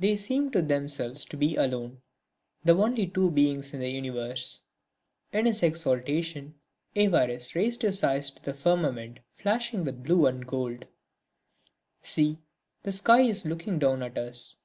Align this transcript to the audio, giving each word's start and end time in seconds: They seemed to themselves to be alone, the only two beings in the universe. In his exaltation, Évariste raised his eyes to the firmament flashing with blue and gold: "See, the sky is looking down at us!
They 0.00 0.16
seemed 0.16 0.52
to 0.54 0.62
themselves 0.62 1.24
to 1.26 1.36
be 1.36 1.54
alone, 1.54 2.02
the 2.64 2.74
only 2.76 3.06
two 3.06 3.30
beings 3.30 3.72
in 3.72 3.78
the 3.78 3.88
universe. 3.88 4.62
In 5.32 5.46
his 5.46 5.62
exaltation, 5.62 6.56
Évariste 6.96 7.54
raised 7.54 7.82
his 7.82 8.02
eyes 8.02 8.32
to 8.32 8.42
the 8.42 8.52
firmament 8.52 9.20
flashing 9.36 9.84
with 9.84 10.02
blue 10.02 10.26
and 10.26 10.44
gold: 10.44 10.88
"See, 12.02 12.40
the 12.82 12.90
sky 12.90 13.20
is 13.20 13.46
looking 13.46 13.78
down 13.78 14.02
at 14.02 14.18
us! 14.18 14.56